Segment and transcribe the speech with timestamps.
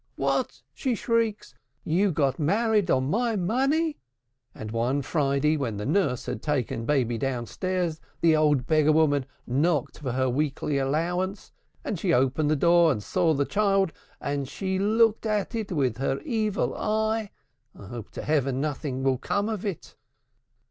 [0.15, 1.53] 'What!' she shrieked,
[1.83, 3.99] 'you got married on my money!'
[4.55, 6.41] And one Friday when the nurse had
[6.87, 11.51] baby downstairs, the old beggar woman knocked for her weekly allowance,
[11.83, 15.71] and she opened the door, and she saw the child, and she looked at it
[15.71, 17.29] with her Evil Eye!
[17.79, 19.95] I hope to Heaven nothing will come of it."